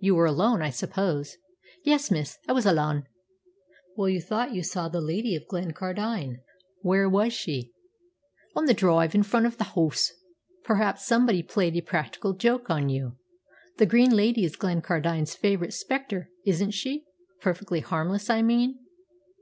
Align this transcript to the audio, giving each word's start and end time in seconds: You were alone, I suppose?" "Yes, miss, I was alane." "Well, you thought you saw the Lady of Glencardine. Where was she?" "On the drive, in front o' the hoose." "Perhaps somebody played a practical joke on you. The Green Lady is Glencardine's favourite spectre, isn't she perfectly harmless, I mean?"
You 0.00 0.14
were 0.16 0.26
alone, 0.26 0.60
I 0.60 0.68
suppose?" 0.68 1.38
"Yes, 1.82 2.10
miss, 2.10 2.36
I 2.46 2.52
was 2.52 2.66
alane." 2.66 3.04
"Well, 3.96 4.10
you 4.10 4.20
thought 4.20 4.52
you 4.52 4.62
saw 4.62 4.86
the 4.86 5.00
Lady 5.00 5.34
of 5.34 5.46
Glencardine. 5.48 6.40
Where 6.82 7.08
was 7.08 7.32
she?" 7.32 7.72
"On 8.54 8.66
the 8.66 8.74
drive, 8.74 9.14
in 9.14 9.22
front 9.22 9.46
o' 9.46 9.48
the 9.48 9.64
hoose." 9.72 10.12
"Perhaps 10.62 11.06
somebody 11.06 11.42
played 11.42 11.74
a 11.74 11.80
practical 11.80 12.34
joke 12.34 12.68
on 12.68 12.90
you. 12.90 13.16
The 13.78 13.86
Green 13.86 14.14
Lady 14.14 14.44
is 14.44 14.56
Glencardine's 14.56 15.34
favourite 15.34 15.72
spectre, 15.72 16.28
isn't 16.44 16.72
she 16.72 17.06
perfectly 17.40 17.80
harmless, 17.80 18.28
I 18.28 18.42
mean?" 18.42 18.78